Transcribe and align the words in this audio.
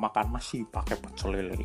makan 0.00 0.32
nasi 0.32 0.64
pakai 0.64 0.96
pecel 0.96 1.36
lele. 1.36 1.60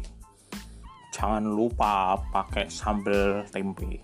Jangan 1.16 1.48
lupa 1.48 2.20
pakai 2.28 2.68
sambal 2.68 3.48
tempe. 3.48 4.04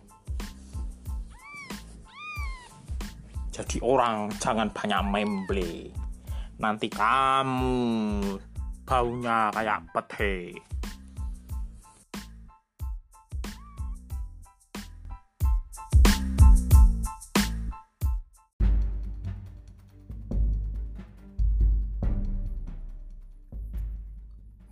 Jadi 3.52 3.78
orang 3.84 4.32
jangan 4.40 4.72
banyak 4.72 5.02
memble. 5.12 5.92
Nanti 6.64 6.88
kamu 6.88 7.84
baunya 8.88 9.52
kayak 9.52 9.92
pete 9.92 10.56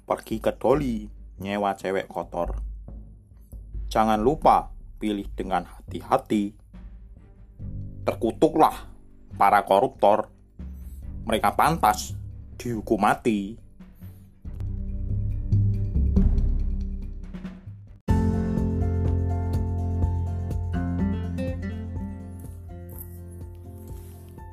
pergi 0.09 0.41
ke 0.41 0.57
doli 0.57 1.05
nyewa 1.37 1.77
cewek 1.77 2.09
kotor. 2.09 2.57
Jangan 3.93 4.17
lupa 4.17 4.73
pilih 4.97 5.29
dengan 5.37 5.69
hati-hati. 5.69 6.49
Terkutuklah 8.09 8.89
para 9.37 9.61
koruptor. 9.69 10.33
Mereka 11.29 11.53
pantas 11.53 12.17
dihukum 12.57 13.05
mati. 13.05 13.53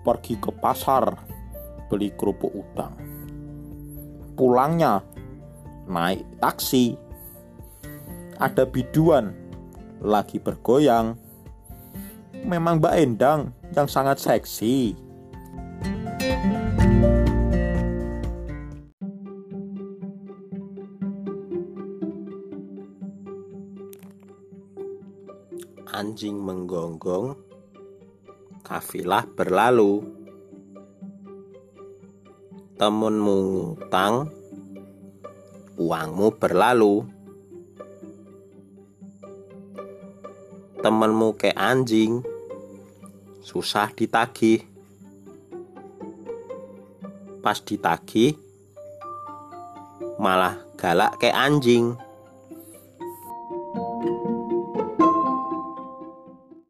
Pergi 0.05 0.37
ke 0.37 0.53
pasar 0.53 1.17
beli 1.89 2.13
kerupuk 2.13 2.53
udang. 2.53 2.95
Pulangnya 4.37 5.16
naik 5.87 6.27
taksi. 6.42 6.98
Ada 8.37 8.69
biduan 8.69 9.33
lagi 10.03 10.37
bergoyang. 10.37 11.17
Memang 12.47 12.79
Mbak 12.79 12.95
Endang 13.01 13.41
yang 13.73 13.89
sangat 13.89 14.20
seksi. 14.20 14.95
Anjing 25.97 26.37
menggonggong 26.37 27.41
kafilah 28.61 29.25
berlalu. 29.33 30.05
Temenmu 32.77 33.37
ngutang 33.81 34.36
uangmu 35.77 36.37
berlalu. 36.41 37.05
Temenmu 40.81 41.37
ke 41.37 41.53
anjing 41.53 42.25
susah 43.45 43.93
ditagih. 43.93 44.65
Pas 47.45 47.63
ditagih 47.63 48.35
malah 50.17 50.59
galak 50.81 51.21
ke 51.21 51.29
anjing 51.31 51.95